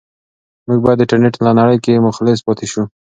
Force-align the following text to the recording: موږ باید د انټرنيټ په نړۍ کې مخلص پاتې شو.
موږ 0.67 0.79
باید 0.83 0.97
د 0.99 1.01
انټرنيټ 1.03 1.33
په 1.39 1.49
نړۍ 1.59 1.77
کې 1.83 2.03
مخلص 2.07 2.39
پاتې 2.47 2.65
شو. 2.71 2.83